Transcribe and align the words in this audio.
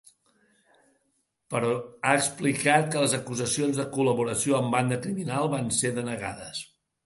Però 1.55 1.69
ha 1.75 2.15
explicat 2.21 2.89
que 2.95 3.05
les 3.05 3.15
acusacions 3.19 3.83
de 3.83 3.87
col·laboració 3.99 4.59
amb 4.63 4.77
banda 4.79 5.01
criminal 5.07 5.55
van 5.57 5.73
ser 5.83 5.97
denegades. 6.03 6.69